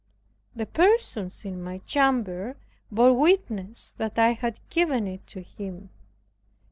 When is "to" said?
5.27-5.41